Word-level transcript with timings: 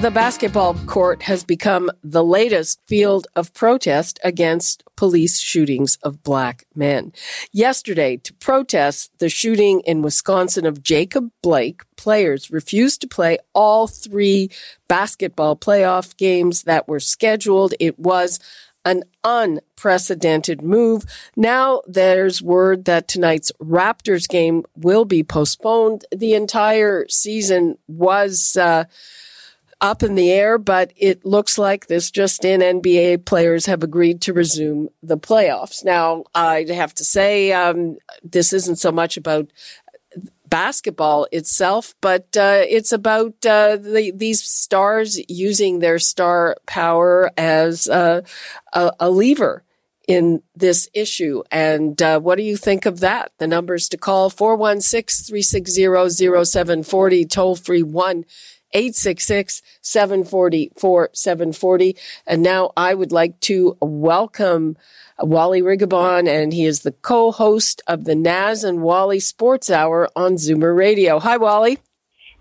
The 0.00 0.12
basketball 0.12 0.74
court 0.86 1.22
has 1.22 1.42
become 1.42 1.90
the 2.04 2.22
latest 2.22 2.80
field 2.86 3.26
of 3.34 3.52
protest 3.52 4.20
against 4.22 4.84
police 4.96 5.40
shootings 5.40 5.98
of 6.04 6.22
black 6.22 6.66
men. 6.72 7.12
Yesterday, 7.50 8.16
to 8.18 8.32
protest 8.34 9.10
the 9.18 9.28
shooting 9.28 9.80
in 9.80 10.02
Wisconsin 10.02 10.66
of 10.66 10.84
Jacob 10.84 11.32
Blake, 11.42 11.82
players 11.96 12.48
refused 12.48 13.00
to 13.00 13.08
play 13.08 13.38
all 13.54 13.88
three 13.88 14.50
basketball 14.86 15.56
playoff 15.56 16.16
games 16.16 16.62
that 16.62 16.86
were 16.86 17.00
scheduled. 17.00 17.74
It 17.80 17.98
was 17.98 18.38
an 18.84 19.02
unprecedented 19.24 20.62
move. 20.62 21.06
Now 21.34 21.82
there's 21.88 22.40
word 22.40 22.84
that 22.84 23.08
tonight's 23.08 23.50
Raptors 23.60 24.28
game 24.28 24.64
will 24.76 25.04
be 25.04 25.24
postponed. 25.24 26.04
The 26.14 26.34
entire 26.34 27.08
season 27.08 27.78
was, 27.88 28.56
uh, 28.56 28.84
up 29.80 30.02
in 30.02 30.14
the 30.14 30.30
air, 30.30 30.58
but 30.58 30.92
it 30.96 31.24
looks 31.24 31.58
like 31.58 31.86
this 31.86 32.10
just 32.10 32.44
in 32.44 32.60
NBA 32.60 33.24
players 33.24 33.66
have 33.66 33.82
agreed 33.82 34.20
to 34.22 34.32
resume 34.32 34.88
the 35.02 35.18
playoffs. 35.18 35.84
Now, 35.84 36.24
I'd 36.34 36.68
have 36.68 36.94
to 36.94 37.04
say, 37.04 37.52
um, 37.52 37.98
this 38.22 38.52
isn't 38.52 38.76
so 38.76 38.90
much 38.90 39.16
about 39.16 39.50
basketball 40.48 41.26
itself, 41.30 41.94
but 42.00 42.36
uh, 42.36 42.62
it's 42.68 42.92
about 42.92 43.34
uh, 43.46 43.76
the, 43.76 44.12
these 44.14 44.42
stars 44.42 45.20
using 45.28 45.78
their 45.78 45.98
star 45.98 46.56
power 46.66 47.30
as 47.36 47.88
uh, 47.88 48.22
a, 48.72 48.92
a, 48.98 49.10
lever 49.10 49.62
in 50.08 50.42
this 50.56 50.88
issue. 50.94 51.42
And 51.50 52.00
uh, 52.00 52.18
what 52.18 52.38
do 52.38 52.42
you 52.42 52.56
think 52.56 52.86
of 52.86 53.00
that? 53.00 53.30
The 53.38 53.46
numbers 53.46 53.88
to 53.90 53.98
call 53.98 54.30
416 54.30 55.26
360 55.26 56.44
0740, 56.44 57.24
toll 57.26 57.54
free 57.54 57.82
1 57.82 58.24
866 58.72 59.62
740 59.80 60.72
4740. 60.76 61.96
And 62.26 62.42
now 62.42 62.72
I 62.76 62.94
would 62.94 63.12
like 63.12 63.38
to 63.40 63.76
welcome 63.80 64.76
Wally 65.18 65.62
Rigobon, 65.62 66.28
and 66.28 66.52
he 66.52 66.64
is 66.64 66.82
the 66.82 66.92
co 66.92 67.32
host 67.32 67.82
of 67.86 68.04
the 68.04 68.14
Naz 68.14 68.64
and 68.64 68.82
Wally 68.82 69.20
Sports 69.20 69.70
Hour 69.70 70.08
on 70.14 70.34
Zoomer 70.34 70.76
Radio. 70.76 71.18
Hi, 71.18 71.36
Wally. 71.36 71.78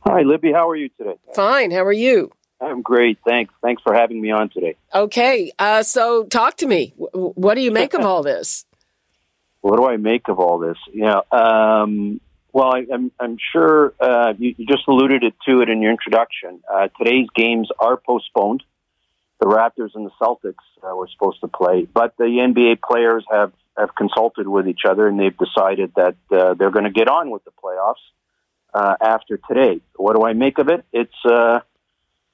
Hi, 0.01 0.21
Libby. 0.21 0.51
How 0.51 0.69
are 0.69 0.75
you 0.75 0.89
today? 0.97 1.15
Fine. 1.33 1.71
How 1.71 1.83
are 1.83 1.93
you? 1.93 2.31
I'm 2.61 2.81
great. 2.81 3.19
Thanks. 3.25 3.53
Thanks 3.61 3.81
for 3.81 3.93
having 3.93 4.21
me 4.21 4.31
on 4.31 4.49
today. 4.49 4.75
Okay. 4.93 5.51
Uh, 5.59 5.83
so, 5.83 6.25
talk 6.25 6.57
to 6.57 6.67
me. 6.67 6.93
What 6.97 7.55
do 7.55 7.61
you 7.61 7.71
make 7.71 7.93
of 7.93 8.01
all 8.05 8.23
this? 8.23 8.65
What 9.61 9.77
do 9.77 9.85
I 9.85 9.97
make 9.97 10.27
of 10.27 10.39
all 10.39 10.59
this? 10.59 10.77
Yeah. 10.93 11.21
Um, 11.31 12.21
well, 12.57 12.73
I, 12.73 12.79
am 12.79 12.87
I'm, 12.91 13.11
I'm 13.19 13.37
sure 13.53 13.93
uh, 13.99 14.33
you, 14.35 14.55
just 14.67 14.87
alluded 14.87 15.23
it 15.23 15.35
to 15.47 15.61
it 15.61 15.69
in 15.69 15.79
your 15.79 15.91
introduction. 15.91 16.59
Uh, 16.67 16.87
today's 16.97 17.27
games 17.35 17.69
are 17.77 17.97
postponed. 17.97 18.63
The 19.39 19.45
Raptors 19.45 19.91
and 19.93 20.07
the 20.07 20.11
Celtics 20.19 20.55
uh, 20.81 20.95
were 20.95 21.07
supposed 21.07 21.39
to 21.41 21.47
play, 21.47 21.85
but 21.93 22.17
the 22.17 22.23
NBA 22.23 22.81
players 22.81 23.23
have 23.29 23.53
have 23.77 23.93
consulted 23.95 24.47
with 24.47 24.67
each 24.67 24.85
other 24.89 25.07
and 25.07 25.19
they've 25.19 25.37
decided 25.37 25.91
that 25.97 26.15
uh, 26.31 26.55
they're 26.55 26.71
going 26.71 26.85
to 26.85 26.91
get 26.91 27.07
on 27.07 27.29
with 27.29 27.43
the 27.45 27.51
playoffs 27.63 28.01
uh, 28.73 28.95
after 28.99 29.37
today. 29.47 29.79
What 29.95 30.15
do 30.15 30.25
I 30.25 30.33
make 30.33 30.57
of 30.57 30.67
it? 30.67 30.83
It's 30.91 31.13
uh, 31.23 31.59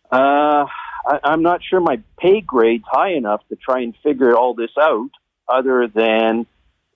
I, 0.09 0.65
I'm 1.05 1.41
not 1.41 1.59
sure 1.69 1.81
my 1.81 2.01
pay 2.17 2.39
grade's 2.39 2.85
high 2.87 3.11
enough 3.11 3.41
to 3.49 3.57
try 3.57 3.81
and 3.81 3.93
figure 4.01 4.37
all 4.37 4.53
this 4.53 4.71
out, 4.79 5.09
other 5.49 5.89
than 5.93 6.45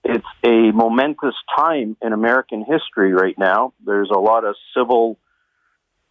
it's 0.07 0.25
a 0.43 0.71
momentous 0.71 1.35
time 1.57 1.97
in 2.01 2.13
American 2.13 2.63
history 2.63 3.13
right 3.13 3.37
now. 3.37 3.73
There's 3.85 4.09
a 4.09 4.17
lot 4.17 4.45
of 4.45 4.55
civil 4.75 5.17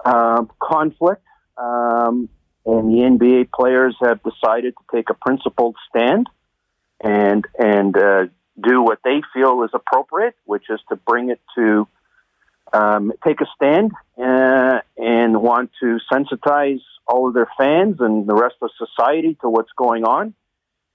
uh, 0.04 0.44
conflict, 0.60 1.24
um, 1.56 2.28
and 2.66 2.90
the 2.90 2.98
NBA 3.10 3.50
players 3.50 3.96
have 4.02 4.20
decided 4.22 4.74
to 4.76 4.96
take 4.96 5.08
a 5.08 5.14
principled 5.14 5.76
stand 5.88 6.28
and 7.00 7.46
and 7.58 7.96
uh, 7.96 8.24
do 8.62 8.82
what 8.82 8.98
they 9.02 9.22
feel 9.32 9.62
is 9.62 9.70
appropriate, 9.72 10.34
which 10.44 10.64
is 10.68 10.80
to 10.90 10.96
bring 10.96 11.30
it 11.30 11.40
to 11.56 11.88
um, 12.74 13.12
take 13.26 13.40
a 13.40 13.46
stand 13.54 13.92
uh, 14.22 14.80
and 14.98 15.40
want 15.40 15.70
to 15.80 15.98
sensitize 16.12 16.80
all 17.06 17.28
of 17.28 17.34
their 17.34 17.48
fans 17.56 17.96
and 18.00 18.26
the 18.26 18.34
rest 18.34 18.56
of 18.60 18.70
society 18.76 19.38
to 19.40 19.48
what's 19.48 19.72
going 19.76 20.04
on. 20.04 20.34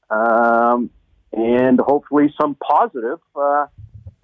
Um, 0.09 0.91
and 1.33 1.79
hopefully 1.79 2.33
some 2.39 2.55
positive 2.55 3.19
uh, 3.35 3.67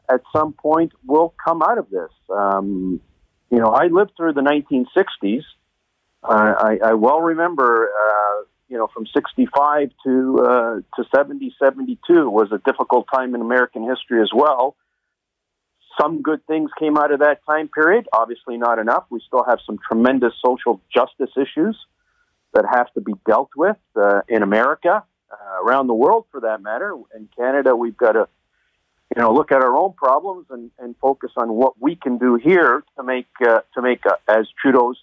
at 0.10 0.22
some 0.34 0.54
point 0.54 0.92
will 1.06 1.34
come 1.44 1.62
out 1.62 1.78
of 1.78 1.90
this. 1.90 2.12
Um, 2.30 3.02
you 3.52 3.60
know, 3.60 3.70
I 3.70 3.88
lived 3.88 4.12
through 4.18 4.34
the 4.34 4.42
1960s. 4.42 5.44
Uh, 6.24 6.54
I, 6.58 6.80
I, 6.84 6.94
well 6.94 7.22
remember, 7.22 7.90
uh, 7.90 8.44
you 8.68 8.78
know, 8.78 8.88
from 8.94 9.06
65 9.14 9.92
to 10.06 10.40
uh, 10.40 11.02
to 11.02 11.10
70, 11.16 11.56
72 11.62 12.30
was 12.30 12.52
a 12.52 12.58
difficult 12.58 13.08
time 13.14 13.36
in 13.36 13.42
American 13.42 13.88
history 13.88 14.22
as 14.22 14.30
well. 14.34 14.76
Some 16.02 16.22
good 16.22 16.46
things 16.46 16.70
came 16.78 16.98
out 16.98 17.12
of 17.12 17.20
that 17.20 17.40
time 17.46 17.70
period. 17.70 18.08
Obviously, 18.14 18.58
not 18.58 18.78
enough. 18.78 19.06
We 19.10 19.22
still 19.26 19.44
have 19.48 19.60
some 19.66 19.80
tremendous 19.88 20.34
social 20.44 20.82
justice 20.94 21.32
issues 21.38 21.78
that 22.54 22.66
have 22.70 22.92
to 22.94 23.02
be 23.02 23.14
dealt 23.26 23.50
with 23.56 23.78
uh, 23.96 24.22
in 24.28 24.44
America 24.44 25.04
uh, 25.32 25.64
around 25.64 25.88
the 25.88 25.94
world 25.94 26.26
for 26.32 26.42
that 26.42 26.62
matter. 26.62 26.96
In 27.16 27.30
Canada, 27.38 27.76
we've 27.76 27.98
got 27.98 28.14
to, 28.14 28.28
you 29.16 29.22
know, 29.22 29.34
look 29.34 29.52
at 29.52 29.62
our 29.62 29.76
own 29.78 29.94
problems 29.94 30.48
and, 30.50 30.72
and 30.80 30.96
focus 30.98 31.32
on 31.38 31.54
what 31.54 31.74
we 31.80 31.96
can 31.96 32.18
do 32.18 32.36
here 32.36 32.84
to 32.98 33.04
make 33.04 33.28
uh, 33.42 33.62
to 33.74 33.82
make, 33.82 34.06
uh, 34.06 34.16
as 34.28 34.48
Trudeau 34.62 34.94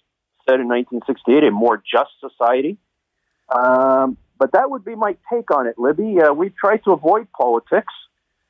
said 0.47 0.59
in 0.59 0.67
1968, 0.67 1.43
a 1.43 1.51
more 1.51 1.77
just 1.77 2.11
society. 2.19 2.77
Um, 3.49 4.17
but 4.37 4.51
that 4.51 4.69
would 4.69 4.83
be 4.83 4.95
my 4.95 5.15
take 5.31 5.51
on 5.51 5.67
it, 5.67 5.77
Libby. 5.77 6.19
Uh, 6.21 6.33
we've 6.33 6.55
tried 6.55 6.83
to 6.85 6.91
avoid 6.91 7.27
politics 7.31 7.93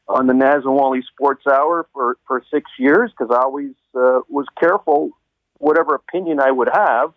on 0.07 0.27
the 0.27 0.33
Naz 0.33 0.63
and 0.65 1.03
Sports 1.13 1.45
Hour 1.47 1.87
for, 1.93 2.17
for 2.27 2.43
six 2.51 2.69
years 2.77 3.11
because 3.11 3.35
I 3.35 3.41
always 3.43 3.73
uh, 3.95 4.21
was 4.29 4.45
careful. 4.59 5.11
Whatever 5.57 5.95
opinion 5.95 6.39
I 6.39 6.51
would 6.51 6.69
have 6.71 7.13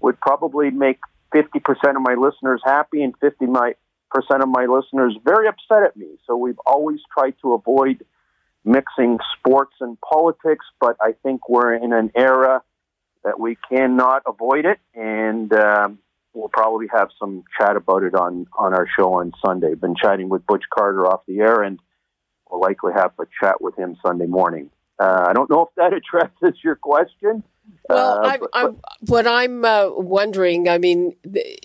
would 0.00 0.20
probably 0.20 0.70
make 0.70 0.98
50% 1.34 1.96
of 1.96 2.02
my 2.02 2.14
listeners 2.14 2.60
happy 2.64 3.02
and 3.02 3.14
50 3.18 3.46
my, 3.46 3.74
of 4.14 4.48
my 4.48 4.66
listeners 4.66 5.16
very 5.24 5.48
upset 5.48 5.82
at 5.84 5.96
me. 5.96 6.18
So 6.26 6.36
we've 6.36 6.58
always 6.66 7.00
tried 7.12 7.34
to 7.42 7.54
avoid 7.54 8.04
mixing 8.64 9.18
sports 9.38 9.74
and 9.80 9.98
politics, 10.00 10.64
but 10.80 10.96
I 11.00 11.12
think 11.22 11.48
we're 11.48 11.74
in 11.74 11.92
an 11.92 12.10
era 12.14 12.62
that 13.24 13.38
we 13.38 13.56
cannot 13.70 14.22
avoid 14.26 14.64
it, 14.64 14.78
and 14.94 15.52
um, 15.52 15.98
we'll 16.34 16.48
probably 16.48 16.86
have 16.92 17.08
some 17.18 17.44
chat 17.58 17.76
about 17.76 18.02
it 18.02 18.14
on 18.14 18.46
on 18.58 18.74
our 18.74 18.86
show 18.96 19.14
on 19.14 19.32
Sunday. 19.44 19.74
Been 19.74 19.94
chatting 19.94 20.28
with 20.28 20.46
Butch 20.46 20.64
Carter 20.72 21.06
off 21.06 21.22
the 21.26 21.40
air, 21.40 21.62
and 21.62 21.78
we'll 22.50 22.60
likely 22.60 22.92
have 22.94 23.12
a 23.20 23.24
chat 23.40 23.60
with 23.60 23.76
him 23.76 23.96
Sunday 24.04 24.26
morning. 24.26 24.70
Uh, 24.98 25.26
I 25.28 25.32
don't 25.32 25.50
know 25.50 25.62
if 25.62 25.74
that 25.76 25.92
addresses 26.42 26.58
your 26.62 26.76
question. 26.76 27.42
Well, 27.88 28.24
uh, 28.24 28.28
I, 28.28 28.38
but, 28.38 28.50
I, 28.52 28.68
what 29.06 29.26
I'm 29.26 29.64
uh, 29.64 29.90
wondering, 29.90 30.68
I 30.68 30.78
mean, 30.78 31.14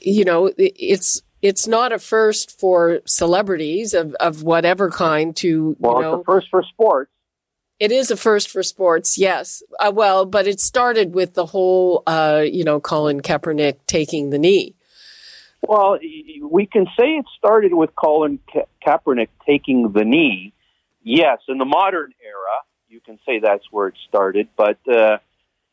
you 0.02 0.25
know, 0.25 0.52
it's 0.57 1.24
it's 1.42 1.68
not 1.68 1.92
a 1.92 2.00
first 2.00 2.60
for 2.60 3.00
celebrities 3.06 3.94
of, 3.94 4.13
of 4.16 4.44
whatever 4.44 4.89
kind 4.89 5.36
to 5.38 5.75
well, 5.80 5.95
you 5.95 6.01
know, 6.01 6.13
it's 6.16 6.22
a 6.22 6.25
first 6.25 6.50
for 6.50 6.63
sports. 6.63 7.12
It 7.80 7.92
is 7.92 8.10
a 8.10 8.18
first 8.18 8.50
for 8.50 8.63
sports, 8.63 9.19
yes. 9.19 9.62
Uh, 9.80 9.92
well, 9.94 10.25
but 10.25 10.48
it 10.48 10.60
started 10.60 11.13
with 11.13 11.36
the 11.36 11.45
whole, 11.45 12.01
uh, 12.07 12.44
you 12.44 12.63
know, 12.63 12.80
Colin 12.80 13.22
Kaepernick 13.22 13.78
taking 13.86 14.31
the 14.31 14.39
knee. 14.39 14.74
Well, 15.62 16.00
we 16.42 16.66
can 16.66 16.86
say 17.00 17.06
it 17.18 17.25
started 17.38 17.74
with 17.74 17.95
Colin 17.95 18.40
Ka- 18.51 18.66
Kaepernick 18.86 19.30
taking 19.45 19.92
the 19.92 20.04
knee. 20.04 20.54
Yes, 21.04 21.40
in 21.48 21.60
the 21.60 21.66
modern 21.66 22.13
era, 22.24 22.57
you 22.90 23.00
can 23.00 23.19
say 23.25 23.40
that's 23.40 23.63
where 23.69 23.88
it 23.88 23.95
started. 24.07 24.48
But 24.57 24.80
uh, 24.92 25.18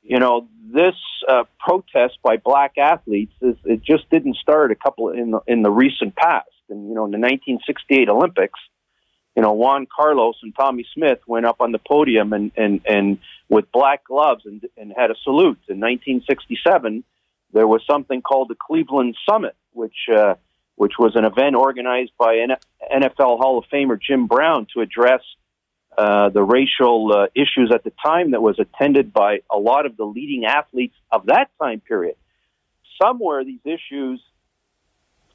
you 0.05 0.19
know, 0.19 0.49
this 0.73 0.95
uh, 1.29 1.45
protest 1.59 2.19
by 2.23 2.37
black 2.37 2.77
athletes 2.79 3.33
is 3.41 3.57
it 3.65 3.83
just 3.83 4.09
didn't 4.11 4.37
start 4.37 4.71
a 4.71 4.75
couple 4.75 5.09
in 5.11 5.31
the, 5.31 5.41
in 5.47 5.63
the 5.63 5.71
recent 5.71 6.15
past. 6.15 6.49
And 6.69 6.89
you 6.89 6.95
know, 6.95 7.05
in 7.07 7.11
the 7.11 7.19
1968 7.19 8.09
Olympics, 8.09 8.61
you 9.35 9.43
know, 9.43 9.53
Juan 9.53 9.87
Carlos 9.95 10.37
and 10.43 10.55
Tommie 10.55 10.87
Smith 10.95 11.19
went 11.27 11.47
up 11.47 11.57
on 11.61 11.73
the 11.73 11.79
podium 11.79 12.33
and 12.33 12.53
and 12.57 12.81
and 12.87 13.19
with 13.49 13.71
black 13.73 14.05
gloves 14.05 14.45
and 14.45 14.63
and 14.77 14.93
had 14.97 15.11
a 15.11 15.15
salute. 15.25 15.59
In 15.69 15.81
1967, 15.81 17.03
there 17.53 17.67
was 17.67 17.83
something 17.91 18.23
called 18.23 18.49
the 18.49 18.55
Cleveland 18.55 19.17
Summit, 19.29 19.57
which 19.73 20.09
uh, 20.15 20.35
which 20.77 20.95
was 20.99 21.17
an 21.17 21.25
event 21.25 21.57
organized 21.57 22.13
by 22.19 22.47
NFL 22.93 23.39
Hall 23.39 23.59
of 23.59 23.65
Famer 23.73 23.99
Jim 24.01 24.27
Brown 24.27 24.67
to 24.75 24.81
address 24.81 25.23
uh, 25.97 26.29
the 26.31 26.43
racial 26.43 27.13
uh, 27.13 27.27
issues 27.35 27.71
at 27.73 27.85
the 27.85 27.93
time 28.05 28.33
that 28.33 28.43
was 28.43 28.59
attended 28.59 29.13
by 29.13 29.41
a 29.51 29.59
lot 29.59 29.87
of 29.87 29.97
the 29.97 30.05
leading 30.05 30.45
athletes 30.45 30.97
of 31.13 31.27
that 31.27 31.51
time 31.61 31.81
period. 31.81 32.17
Somewhere 33.01 33.45
these 33.45 33.61
issues 33.65 34.21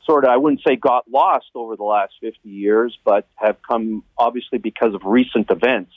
sort 0.06 0.26
of, 0.26 0.32
I 0.32 0.38
wouldn't 0.38 0.62
say 0.68 0.76
got 0.76 1.10
lost 1.10 1.48
over 1.56 1.76
the 1.76 1.84
last 1.84 2.14
50 2.22 2.50
years, 2.50 2.98
but 3.06 3.28
have 3.36 3.58
come, 3.62 4.04
obviously, 4.18 4.58
because 4.58 4.94
of 4.94 5.02
recent 5.06 5.50
events, 5.50 5.92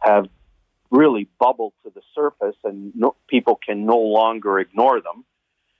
have 0.00 0.28
really 0.90 1.28
bubbled 1.38 1.72
to 1.84 1.90
the 1.90 2.02
surface 2.14 2.56
and 2.64 2.92
no, 2.94 3.14
people 3.26 3.58
can 3.66 3.84
no 3.84 3.98
longer 3.98 4.58
ignore 4.58 5.00
them. 5.00 5.24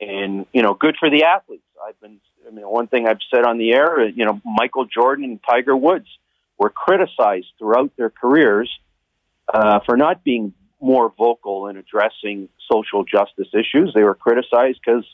And, 0.00 0.46
you 0.52 0.62
know, 0.62 0.74
good 0.74 0.96
for 0.98 1.08
the 1.08 1.24
athletes. 1.24 1.62
I've 1.86 2.00
been, 2.00 2.20
I 2.46 2.50
mean, 2.50 2.66
one 2.66 2.88
thing 2.88 3.06
I've 3.06 3.18
said 3.32 3.44
on 3.44 3.58
the 3.58 3.72
air, 3.72 4.08
you 4.08 4.24
know, 4.24 4.40
Michael 4.44 4.86
Jordan 4.86 5.24
and 5.24 5.40
Tiger 5.48 5.76
Woods 5.76 6.08
were 6.62 6.70
criticized 6.70 7.48
throughout 7.58 7.90
their 7.96 8.08
careers 8.08 8.70
uh, 9.52 9.80
for 9.84 9.96
not 9.96 10.22
being 10.22 10.54
more 10.80 11.12
vocal 11.18 11.66
in 11.66 11.76
addressing 11.76 12.48
social 12.70 13.04
justice 13.04 13.48
issues. 13.52 13.92
They 13.94 14.04
were 14.04 14.14
criticized 14.14 14.78
because 14.84 15.04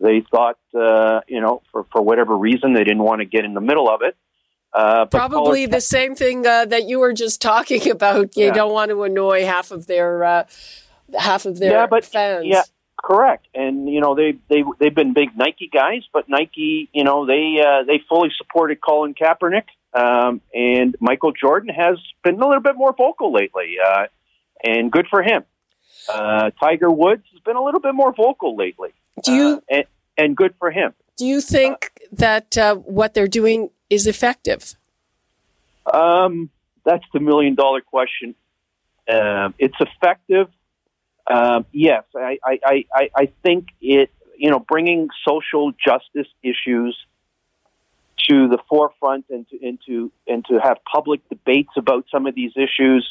they 0.00 0.24
thought, 0.30 0.58
uh, 0.74 1.20
you 1.28 1.42
know, 1.42 1.60
for, 1.70 1.84
for 1.92 2.00
whatever 2.00 2.34
reason, 2.34 2.72
they 2.72 2.84
didn't 2.84 3.02
want 3.02 3.20
to 3.20 3.26
get 3.26 3.44
in 3.44 3.52
the 3.52 3.60
middle 3.60 3.90
of 3.90 4.00
it. 4.02 4.16
Uh, 4.72 5.04
Probably 5.04 5.66
the 5.66 5.82
same 5.82 6.14
thing 6.14 6.46
uh, 6.46 6.64
that 6.64 6.84
you 6.84 6.98
were 6.98 7.12
just 7.12 7.42
talking 7.52 7.90
about. 7.90 8.34
You 8.34 8.46
yeah. 8.46 8.54
don't 8.54 8.72
want 8.72 8.90
to 8.90 9.02
annoy 9.02 9.44
half 9.44 9.70
of 9.70 9.86
their 9.86 10.24
uh, 10.24 10.44
half 11.18 11.44
of 11.44 11.58
their 11.58 11.72
yeah, 11.72 11.86
but, 11.86 12.06
fans. 12.06 12.46
Yeah, 12.46 12.62
correct. 13.02 13.48
And 13.54 13.88
you 13.88 14.00
know 14.00 14.14
they 14.14 14.38
they 14.48 14.64
they've 14.78 14.94
been 14.94 15.12
big 15.12 15.36
Nike 15.36 15.70
guys, 15.72 16.02
but 16.12 16.28
Nike, 16.28 16.88
you 16.92 17.04
know, 17.04 17.26
they 17.26 17.62
uh, 17.66 17.84
they 17.84 18.02
fully 18.08 18.30
supported 18.36 18.80
Colin 18.80 19.14
Kaepernick, 19.14 19.68
um, 19.96 20.42
and 20.54 20.94
Michael 21.00 21.32
Jordan 21.32 21.74
has 21.74 21.96
been 22.22 22.40
a 22.40 22.46
little 22.46 22.62
bit 22.62 22.76
more 22.76 22.94
vocal 22.94 23.32
lately, 23.32 23.76
uh, 23.84 24.04
and 24.62 24.92
good 24.92 25.06
for 25.08 25.22
him. 25.22 25.44
Uh, 26.12 26.50
Tiger 26.60 26.90
Woods 26.90 27.24
has 27.32 27.40
been 27.40 27.56
a 27.56 27.64
little 27.64 27.80
bit 27.80 27.94
more 27.94 28.12
vocal 28.14 28.56
lately. 28.56 28.90
Do 29.24 29.32
you 29.32 29.62
uh, 29.70 29.74
and, 29.74 29.84
and, 30.18 30.36
good 30.36 30.54
for 30.58 30.70
him? 30.70 30.92
Do 31.16 31.24
you 31.24 31.40
think 31.40 31.92
that 32.12 32.58
uh, 32.58 32.76
what 32.76 33.14
they're 33.14 33.26
doing 33.26 33.70
is 33.88 34.06
effective? 34.06 34.76
Um, 35.90 36.50
that's 36.84 37.04
the 37.14 37.20
million 37.20 37.54
dollar 37.54 37.80
question. 37.80 38.34
Uh, 39.08 39.50
it's 39.58 39.76
effective. 39.80 40.48
Um, 41.28 41.64
yes, 41.72 42.04
I, 42.14 42.38
I, 42.44 42.84
I, 42.94 43.10
I 43.16 43.26
think 43.42 43.68
it. 43.80 44.10
You 44.38 44.50
know, 44.50 44.58
bringing 44.58 45.08
social 45.26 45.72
justice 45.72 46.30
issues 46.42 46.94
to 48.28 48.48
the 48.48 48.58
forefront 48.68 49.26
and 49.30 49.48
to, 49.48 49.66
and 49.66 49.78
to, 49.86 50.12
and 50.26 50.44
to 50.46 50.58
have 50.62 50.78
public 50.90 51.26
debates 51.28 51.70
about 51.76 52.06
some 52.10 52.26
of 52.26 52.34
these 52.34 52.52
issues 52.56 53.06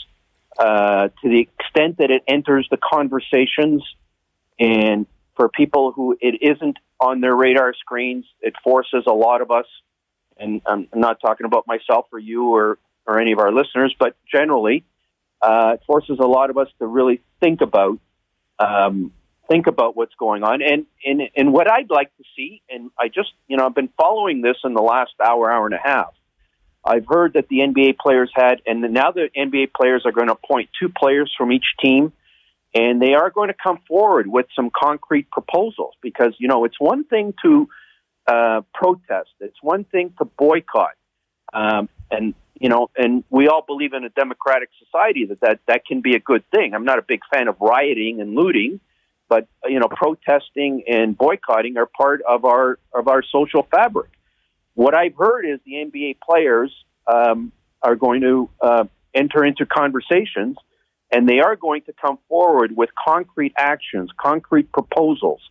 uh, 0.57 1.09
to 1.21 1.29
the 1.29 1.41
extent 1.41 1.97
that 1.97 2.11
it 2.11 2.23
enters 2.27 2.67
the 2.71 2.77
conversations. 2.77 3.83
And 4.59 5.05
for 5.35 5.49
people 5.49 5.91
who 5.91 6.17
it 6.19 6.41
isn't 6.41 6.77
on 6.99 7.21
their 7.21 7.35
radar 7.35 7.73
screens, 7.73 8.25
it 8.41 8.53
forces 8.63 9.03
a 9.05 9.13
lot 9.13 9.41
of 9.41 9.51
us, 9.51 9.65
and 10.37 10.61
I'm 10.65 10.87
not 10.93 11.19
talking 11.19 11.45
about 11.45 11.67
myself 11.67 12.07
or 12.11 12.19
you 12.19 12.55
or, 12.55 12.77
or 13.05 13.19
any 13.19 13.31
of 13.31 13.39
our 13.39 13.51
listeners, 13.51 13.93
but 13.99 14.15
generally, 14.31 14.83
uh, 15.41 15.73
it 15.75 15.81
forces 15.85 16.17
a 16.19 16.25
lot 16.27 16.49
of 16.49 16.57
us 16.57 16.69
to 16.79 16.87
really 16.87 17.21
think 17.39 17.61
about 17.61 17.99
um, 18.59 19.11
think 19.49 19.67
about 19.67 19.95
what's 19.95 20.15
going 20.15 20.43
on. 20.43 20.61
And, 20.61 20.85
and 21.05 21.21
and 21.35 21.53
what 21.53 21.69
I'd 21.69 21.89
like 21.89 22.15
to 22.17 22.23
see, 22.35 22.61
and 22.69 22.91
I 22.99 23.07
just 23.07 23.31
you 23.47 23.57
know 23.57 23.65
I've 23.65 23.75
been 23.75 23.89
following 23.97 24.41
this 24.41 24.57
in 24.63 24.73
the 24.73 24.81
last 24.81 25.13
hour 25.23 25.51
hour 25.51 25.65
and 25.65 25.75
a 25.75 25.81
half. 25.83 26.13
I've 26.83 27.05
heard 27.07 27.33
that 27.33 27.47
the 27.47 27.57
NBA 27.57 27.97
players 27.97 28.31
had, 28.33 28.61
and 28.65 28.81
now 28.81 29.11
the 29.11 29.29
NBA 29.35 29.73
players 29.73 30.03
are 30.05 30.11
going 30.11 30.27
to 30.27 30.33
appoint 30.33 30.69
two 30.79 30.89
players 30.89 31.33
from 31.35 31.51
each 31.51 31.65
team 31.81 32.13
and 32.75 33.01
they 33.01 33.13
are 33.13 33.29
going 33.29 33.47
to 33.47 33.55
come 33.55 33.79
forward 33.87 34.27
with 34.27 34.45
some 34.53 34.69
concrete 34.69 35.31
proposals 35.31 35.93
because 36.01 36.35
you 36.37 36.47
know 36.47 36.65
it's 36.65 36.79
one 36.79 37.05
thing 37.05 37.33
to 37.43 37.69
uh, 38.27 38.61
protest, 38.73 39.29
it's 39.39 39.57
one 39.61 39.85
thing 39.85 40.13
to 40.17 40.25
boycott, 40.25 40.95
um, 41.53 41.89
and 42.11 42.35
you 42.59 42.69
know, 42.69 42.89
and 42.97 43.23
we 43.29 43.47
all 43.47 43.63
believe 43.65 43.93
in 43.93 44.03
a 44.03 44.09
democratic 44.09 44.69
society 44.83 45.25
that, 45.25 45.39
that 45.41 45.59
that 45.67 45.85
can 45.85 46.01
be 46.01 46.15
a 46.15 46.19
good 46.19 46.43
thing. 46.51 46.73
I'm 46.73 46.85
not 46.85 46.99
a 46.99 47.03
big 47.07 47.21
fan 47.33 47.47
of 47.47 47.55
rioting 47.59 48.19
and 48.19 48.35
looting, 48.35 48.79
but 49.27 49.47
you 49.65 49.79
know, 49.79 49.87
protesting 49.87 50.83
and 50.87 51.17
boycotting 51.17 51.77
are 51.77 51.85
part 51.87 52.21
of 52.27 52.45
our 52.45 52.79
of 52.93 53.07
our 53.07 53.23
social 53.23 53.63
fabric. 53.69 54.09
What 54.73 54.93
I've 54.93 55.15
heard 55.15 55.45
is 55.45 55.59
the 55.65 55.73
NBA 55.73 56.17
players 56.19 56.71
um, 57.07 57.51
are 57.81 57.95
going 57.95 58.21
to 58.21 58.49
uh, 58.61 58.83
enter 59.13 59.43
into 59.43 59.65
conversations 59.65 60.57
and 61.11 61.29
they 61.29 61.39
are 61.39 61.55
going 61.55 61.81
to 61.83 61.93
come 61.93 62.19
forward 62.27 62.75
with 62.75 62.89
concrete 63.07 63.53
actions, 63.57 64.09
concrete 64.17 64.71
proposals 64.71 65.41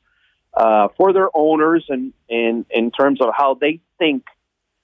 uh, 0.52 0.88
for 0.96 1.12
their 1.12 1.28
owners, 1.34 1.84
and 1.88 2.12
in 2.28 2.66
in 2.70 2.90
terms 2.90 3.20
of 3.20 3.30
how 3.36 3.54
they 3.54 3.80
think 3.98 4.24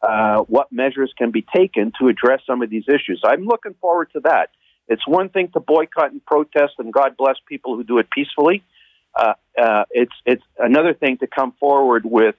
uh, 0.03 0.39
what 0.43 0.73
measures 0.73 1.13
can 1.17 1.31
be 1.31 1.45
taken 1.55 1.93
to 2.01 2.09
address 2.09 2.41
some 2.47 2.63
of 2.63 2.71
these 2.71 2.85
issues. 2.89 3.21
I'm 3.25 3.45
looking 3.45 3.75
forward 3.81 4.11
to 4.15 4.21
that. 4.21 4.51
It's 4.89 5.07
one 5.07 5.29
thing 5.29 5.51
to 5.53 5.61
boycott 5.61 6.13
and 6.13 6.25
protest, 6.25 6.75
and 6.79 6.93
God 6.93 7.17
bless 7.17 7.37
people 7.47 7.77
who 7.77 7.85
do 7.85 7.99
it 7.99 8.09
peacefully. 8.11 8.65
Uh, 9.15 9.35
uh 9.61 9.85
it's 9.91 10.13
it's 10.25 10.43
another 10.59 10.95
thing 10.95 11.19
to 11.19 11.27
come 11.27 11.53
forward 11.59 12.05
with 12.05 12.37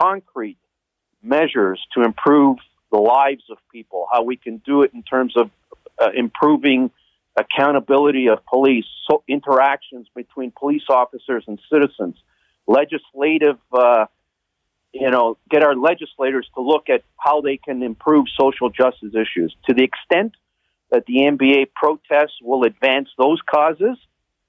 concrete 0.00 0.58
measures 1.22 1.80
to 1.94 2.02
improve 2.02 2.58
the 2.90 2.98
lives 2.98 3.42
of 3.50 3.58
people. 3.72 4.06
How 4.10 4.22
we 4.22 4.36
can 4.36 4.58
do 4.58 4.82
it 4.82 4.92
in 4.94 5.02
terms 5.02 5.36
of 5.36 5.50
uh, 6.00 6.10
improving 6.14 6.90
accountability 7.36 8.28
of 8.28 8.44
police, 8.46 8.86
so 9.08 9.22
interactions 9.28 10.08
between 10.14 10.52
police 10.56 10.82
officers 10.88 11.44
and 11.46 11.60
citizens, 11.70 12.16
legislative, 12.66 13.58
uh, 13.72 14.06
you 14.92 15.10
know, 15.10 15.36
get 15.50 15.62
our 15.62 15.76
legislators 15.76 16.48
to 16.54 16.62
look 16.62 16.88
at 16.88 17.02
how 17.16 17.40
they 17.40 17.56
can 17.56 17.82
improve 17.82 18.26
social 18.38 18.70
justice 18.70 19.14
issues. 19.14 19.54
To 19.66 19.74
the 19.74 19.84
extent 19.84 20.34
that 20.90 21.04
the 21.06 21.18
NBA 21.18 21.68
protests 21.74 22.38
will 22.42 22.64
advance 22.64 23.08
those 23.18 23.40
causes, 23.48 23.98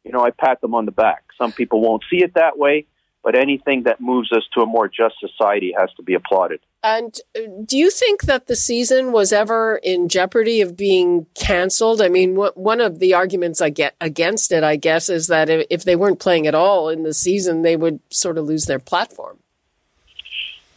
you 0.10 0.14
know, 0.14 0.26
I 0.26 0.32
pat 0.32 0.60
them 0.60 0.74
on 0.74 0.86
the 0.86 0.92
back. 0.92 1.24
Some 1.38 1.52
people 1.52 1.82
won't 1.82 2.04
see 2.10 2.24
it 2.24 2.34
that 2.34 2.58
way, 2.58 2.88
but 3.24 3.36
anything 3.36 3.84
that 3.84 4.02
moves 4.02 4.32
us 4.32 4.42
to 4.56 4.62
a 4.62 4.66
more 4.66 4.88
just 4.88 5.18
society 5.20 5.72
has 5.78 5.92
to 5.98 6.02
be 6.02 6.16
applauded. 6.16 6.62
And 6.84 7.16
uh, 7.38 7.42
do 7.64 7.78
you 7.78 7.92
think 7.92 8.24
that 8.24 8.48
the 8.48 8.56
season 8.56 9.12
was 9.12 9.31
ever 9.31 9.80
in 9.83 10.10
jeopardy 10.10 10.62
of 10.62 10.76
being 10.76 11.28
canceled? 11.36 12.02
I 12.02 12.07
mean, 12.07 12.36
one 12.36 12.81
of 12.81 12.98
the 12.98 13.14
arguments 13.14 13.62
I 13.62 13.69
get 13.69 13.95
against 14.02 14.52
it, 14.52 14.64
I 14.64 14.78
guess, 14.78 15.10
is 15.10 15.28
that 15.28 15.48
if 15.48 15.83
they 15.83 15.95
weren't 15.95 16.19
playing 16.19 16.48
at 16.48 16.56
all 16.56 16.90
in 16.90 17.04
the 17.04 17.14
season, 17.14 17.62
they 17.62 17.76
would 17.76 18.00
sort 18.10 18.40
of 18.40 18.45
lose 18.45 18.66
their 18.66 18.80
platform. 18.80 19.38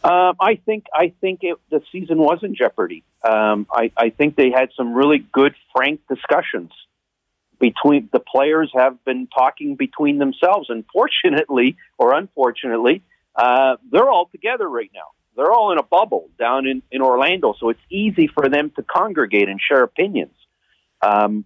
Um, 0.03 0.35
I 0.39 0.59
think 0.63 0.85
I 0.93 1.11
think 1.21 1.39
it, 1.41 1.57
the 1.71 1.81
season 1.91 2.19
was 2.19 2.43
in 2.43 2.53
jeopardy. 2.53 3.03
Um, 3.23 3.65
I, 3.71 3.91
I 3.97 4.09
think 4.11 4.35
they 4.35 4.51
had 4.51 4.69
some 4.77 4.93
really 4.93 5.25
good, 5.31 5.55
frank 5.73 6.01
discussions 6.07 6.71
between 7.59 8.09
the 8.11 8.19
players. 8.19 8.71
Have 8.73 9.03
been 9.05 9.27
talking 9.27 9.75
between 9.75 10.17
themselves, 10.17 10.69
and 10.69 10.83
fortunately 10.91 11.77
or 11.97 12.13
unfortunately, 12.13 13.03
uh, 13.35 13.77
they're 13.91 14.09
all 14.09 14.27
together 14.31 14.67
right 14.67 14.91
now 14.93 15.09
they're 15.35 15.51
all 15.51 15.71
in 15.71 15.77
a 15.77 15.83
bubble 15.83 16.29
down 16.37 16.67
in, 16.67 16.81
in 16.91 17.01
Orlando, 17.01 17.55
so 17.59 17.69
it's 17.69 17.81
easy 17.89 18.27
for 18.27 18.49
them 18.49 18.71
to 18.75 18.83
congregate 18.83 19.49
and 19.49 19.59
share 19.59 19.83
opinions. 19.83 20.35
Um, 21.01 21.45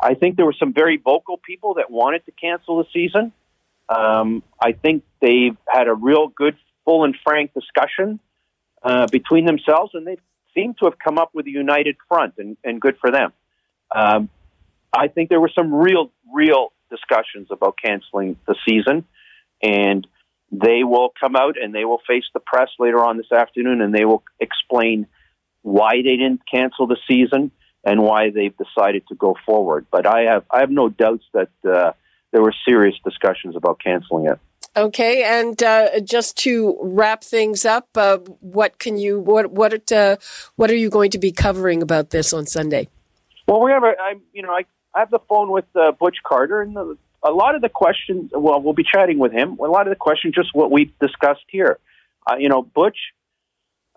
I 0.00 0.14
think 0.14 0.36
there 0.36 0.46
were 0.46 0.56
some 0.58 0.72
very 0.72 0.96
vocal 0.96 1.38
people 1.38 1.74
that 1.74 1.90
wanted 1.90 2.24
to 2.26 2.32
cancel 2.32 2.78
the 2.78 2.86
season. 2.92 3.32
Um, 3.88 4.42
I 4.60 4.72
think 4.72 5.04
they've 5.20 5.56
had 5.68 5.86
a 5.86 5.94
real 5.94 6.26
good, 6.26 6.56
full 6.84 7.04
and 7.04 7.16
frank 7.22 7.52
discussion 7.54 8.18
uh, 8.82 9.06
between 9.06 9.46
themselves, 9.46 9.92
and 9.94 10.06
they 10.06 10.18
seem 10.54 10.74
to 10.74 10.86
have 10.86 10.98
come 10.98 11.18
up 11.18 11.30
with 11.34 11.46
a 11.46 11.50
united 11.50 11.96
front, 12.08 12.34
and, 12.38 12.56
and 12.64 12.80
good 12.80 12.96
for 13.00 13.12
them. 13.12 13.32
Um, 13.94 14.28
I 14.96 15.08
think 15.08 15.28
there 15.28 15.40
were 15.40 15.50
some 15.56 15.74
real, 15.74 16.10
real 16.32 16.72
discussions 16.90 17.48
about 17.50 17.76
canceling 17.82 18.36
the 18.46 18.56
season, 18.66 19.04
and 19.62 20.06
they 20.52 20.84
will 20.84 21.12
come 21.20 21.36
out 21.36 21.56
and 21.60 21.74
they 21.74 21.84
will 21.84 22.00
face 22.06 22.24
the 22.32 22.40
press 22.40 22.68
later 22.78 23.04
on 23.04 23.16
this 23.16 23.32
afternoon 23.32 23.80
and 23.80 23.94
they 23.94 24.04
will 24.04 24.22
explain 24.40 25.06
why 25.62 25.96
they 25.96 26.16
didn't 26.16 26.40
cancel 26.50 26.86
the 26.86 26.96
season 27.08 27.50
and 27.84 28.00
why 28.02 28.30
they've 28.30 28.54
decided 28.56 29.02
to 29.08 29.14
go 29.14 29.34
forward. 29.44 29.86
But 29.90 30.06
I 30.06 30.22
have 30.22 30.44
I 30.50 30.60
have 30.60 30.70
no 30.70 30.88
doubts 30.88 31.24
that 31.34 31.50
uh, 31.64 31.92
there 32.32 32.42
were 32.42 32.54
serious 32.66 32.94
discussions 33.04 33.56
about 33.56 33.80
canceling 33.82 34.26
it. 34.26 34.38
Okay, 34.76 35.24
and 35.24 35.60
uh, 35.62 36.00
just 36.00 36.36
to 36.38 36.78
wrap 36.82 37.24
things 37.24 37.64
up, 37.64 37.88
uh, 37.96 38.18
what 38.40 38.78
can 38.78 38.98
you 38.98 39.18
what 39.18 39.50
what 39.50 39.90
uh, 39.90 40.16
what 40.56 40.70
are 40.70 40.76
you 40.76 40.90
going 40.90 41.10
to 41.10 41.18
be 41.18 41.32
covering 41.32 41.82
about 41.82 42.10
this 42.10 42.32
on 42.32 42.46
Sunday? 42.46 42.88
Well, 43.48 43.62
we 43.62 43.70
have 43.70 43.82
a 43.82 43.92
I 43.98 44.14
you 44.32 44.42
know 44.42 44.50
I 44.50 44.64
I 44.96 45.00
have 45.00 45.10
the 45.10 45.20
phone 45.28 45.50
with 45.50 45.66
uh, 45.74 45.92
Butch 45.92 46.16
Carter, 46.26 46.62
and 46.62 46.74
the, 46.74 46.96
a 47.22 47.30
lot 47.30 47.54
of 47.54 47.60
the 47.60 47.68
questions, 47.68 48.30
well, 48.32 48.62
we'll 48.62 48.72
be 48.72 48.82
chatting 48.82 49.18
with 49.18 49.30
him. 49.30 49.58
A 49.58 49.64
lot 49.64 49.86
of 49.86 49.90
the 49.90 49.96
questions, 49.96 50.34
just 50.34 50.54
what 50.54 50.70
we've 50.70 50.98
discussed 50.98 51.44
here. 51.48 51.78
Uh, 52.26 52.36
you 52.38 52.48
know, 52.48 52.62
Butch, 52.62 52.96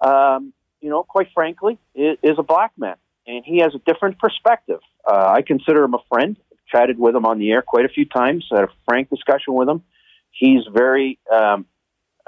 um, 0.05 0.51
you 0.81 0.89
know, 0.89 1.03
quite 1.03 1.27
frankly, 1.33 1.79
is, 1.95 2.17
is, 2.21 2.35
a 2.37 2.43
black 2.43 2.73
man, 2.77 2.97
and 3.25 3.45
he 3.45 3.59
has 3.59 3.73
a 3.73 3.79
different 3.89 4.19
perspective. 4.19 4.81
Uh, 5.09 5.35
I 5.37 5.41
consider 5.41 5.85
him 5.85 5.93
a 5.93 6.03
friend. 6.09 6.35
I've 6.51 6.57
Chatted 6.67 6.99
with 6.99 7.15
him 7.15 7.25
on 7.25 7.39
the 7.39 7.49
air 7.49 7.61
quite 7.61 7.85
a 7.85 7.89
few 7.89 8.03
times. 8.03 8.45
Had 8.51 8.65
a 8.65 8.69
frank 8.85 9.09
discussion 9.09 9.53
with 9.53 9.69
him. 9.69 9.83
He's 10.31 10.63
very, 10.69 11.17
um, 11.33 11.65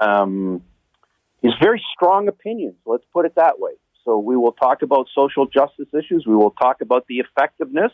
um, 0.00 0.62
he's 1.42 1.52
very 1.60 1.82
strong 1.94 2.26
opinions. 2.26 2.76
Let's 2.86 3.04
put 3.12 3.26
it 3.26 3.34
that 3.34 3.60
way. 3.60 3.72
So 4.06 4.18
we 4.18 4.34
will 4.34 4.52
talk 4.52 4.80
about 4.80 5.08
social 5.14 5.46
justice 5.46 5.88
issues. 5.92 6.24
We 6.26 6.34
will 6.34 6.52
talk 6.52 6.80
about 6.80 7.06
the 7.06 7.18
effectiveness 7.18 7.92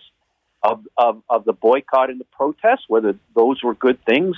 of, 0.63 0.85
of, 0.97 1.23
of 1.29 1.45
the 1.45 1.53
boycott 1.53 2.11
and 2.11 2.21
the 2.21 2.27
protest, 2.33 2.83
whether 2.89 3.15
those 3.35 3.63
were 3.63 3.75
good 3.75 4.05
things. 4.05 4.37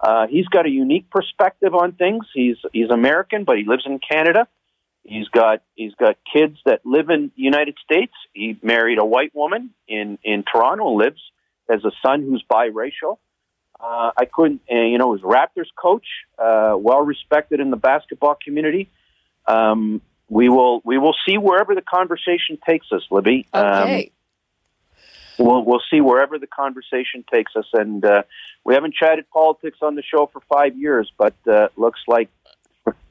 Uh, 0.00 0.26
he's 0.28 0.46
got 0.46 0.66
a 0.66 0.70
unique 0.70 1.10
perspective 1.10 1.74
on 1.74 1.92
things. 1.92 2.24
He's 2.32 2.56
he's 2.72 2.88
American, 2.90 3.44
but 3.44 3.58
he 3.58 3.64
lives 3.64 3.82
in 3.84 3.98
Canada. 3.98 4.46
He's 5.02 5.26
got 5.28 5.62
he's 5.74 5.94
got 5.94 6.16
kids 6.32 6.58
that 6.66 6.84
live 6.84 7.10
in 7.10 7.32
the 7.36 7.42
United 7.42 7.76
States. 7.82 8.12
He 8.32 8.56
married 8.62 8.98
a 8.98 9.04
white 9.04 9.34
woman 9.34 9.70
in 9.88 10.18
in 10.22 10.44
Toronto 10.44 10.90
and 10.90 10.98
lives 10.98 11.20
as 11.68 11.84
a 11.84 11.90
son 12.04 12.22
who's 12.22 12.44
biracial. 12.48 13.18
Uh, 13.80 14.10
I 14.16 14.24
couldn't, 14.24 14.60
uh, 14.70 14.74
you 14.74 14.98
know, 14.98 15.08
was 15.08 15.20
Raptors 15.20 15.68
coach, 15.80 16.06
uh, 16.38 16.74
well 16.76 17.02
respected 17.02 17.60
in 17.60 17.70
the 17.70 17.76
basketball 17.76 18.36
community. 18.42 18.90
Um, 19.46 20.02
we 20.28 20.48
will 20.48 20.80
we 20.84 20.98
will 20.98 21.14
see 21.26 21.38
wherever 21.38 21.74
the 21.74 21.82
conversation 21.82 22.58
takes 22.66 22.86
us, 22.92 23.02
Libby. 23.10 23.46
Okay. 23.54 24.04
Um, 24.04 24.10
we'll 25.38 25.64
we'll 25.64 25.82
see 25.90 26.00
wherever 26.00 26.38
the 26.38 26.46
conversation 26.46 27.24
takes 27.32 27.54
us. 27.56 27.66
And 27.72 28.04
uh, 28.04 28.22
we 28.64 28.74
haven't 28.74 28.94
chatted 28.94 29.28
politics 29.30 29.78
on 29.82 29.94
the 29.94 30.02
show 30.02 30.28
for 30.32 30.40
five 30.52 30.76
years, 30.76 31.10
but 31.16 31.34
uh, 31.46 31.68
looks 31.76 32.00
like 32.06 32.28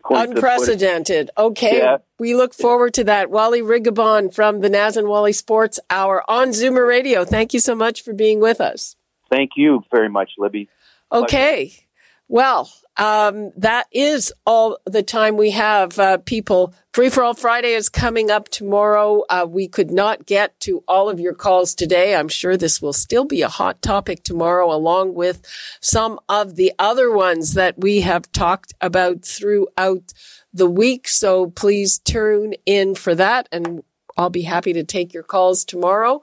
unprecedented. 0.10 1.29
Okay, 1.38 1.77
yeah. 1.79 1.98
we 2.19 2.36
look 2.36 2.53
forward 2.53 2.93
to 2.96 3.03
that. 3.05 3.29
Wally 3.29 3.62
Rigobon 3.62 4.34
from 4.34 4.62
the 4.62 4.69
Naz 4.69 4.98
and 4.98 5.07
Wally 5.07 5.34
Sports 5.34 5.79
Hour 5.89 6.24
on 6.29 6.50
Zoomer 6.50 6.88
Radio. 6.88 7.25
Thank 7.25 7.53
you 7.53 7.60
so 7.60 7.75
much 7.75 8.01
for 8.01 8.13
being 8.13 8.39
with 8.39 8.62
us. 8.62 8.96
Thank 9.29 9.51
you 9.55 9.84
very 9.91 10.10
much, 10.10 10.31
Libby. 10.38 10.69
Okay. 11.12 11.65
Pleasure. 11.65 11.81
Well, 12.29 12.69
um, 12.98 13.51
that 13.55 13.88
is 13.91 14.34
all 14.46 14.79
the 14.86 15.03
time 15.03 15.38
we 15.38 15.51
have, 15.51 15.98
uh, 15.98 16.17
people. 16.17 16.74
Free 16.93 17.10
for 17.10 17.24
All 17.24 17.34
Friday 17.34 17.74
is 17.74 17.88
coming 17.88 18.29
up 18.29 18.50
tomorrow. 18.50 19.24
Uh, 19.29 19.46
we 19.48 19.67
could 19.67 19.91
not 19.91 20.25
get 20.25 20.60
to 20.62 20.84
all 20.89 21.10
of 21.10 21.19
your 21.19 21.34
calls 21.34 21.74
today. 21.74 22.15
I'm 22.15 22.27
sure 22.27 22.57
this 22.57 22.81
will 22.81 22.91
still 22.91 23.24
be 23.24 23.43
a 23.43 23.48
hot 23.48 23.81
topic 23.81 24.24
tomorrow, 24.24 24.74
along 24.74 25.13
with 25.13 25.41
some 25.79 26.19
of 26.27 26.55
the 26.55 26.74
other 26.77 27.12
ones 27.12 27.53
that 27.53 27.75
we 27.77 28.01
have 28.01 28.29
talked 28.34 28.74
about 28.81 29.24
throughout 29.24 30.12
the 30.51 30.69
week. 30.69 31.07
So 31.07 31.51
please 31.51 31.98
tune 32.00 32.55
in 32.65 32.96
for 32.96 33.15
that, 33.15 33.48
and 33.53 33.84
I'll 34.17 34.31
be 34.31 34.41
happy 34.41 34.74
to 34.74 34.84
take 34.84 35.13
your 35.13 35.24
calls 35.24 35.63
tomorrow. 35.63 36.22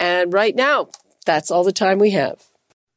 And 0.00 0.32
right 0.32 0.54
now, 0.56 0.88
that's 1.26 1.50
all 1.50 1.64
the 1.64 1.72
time 1.72 1.98
we 1.98 2.12
have. 2.12 2.51